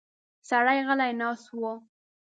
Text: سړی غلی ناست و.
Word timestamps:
سړی 0.49 0.79
غلی 0.87 1.11
ناست 1.19 1.47
و. 1.59 1.61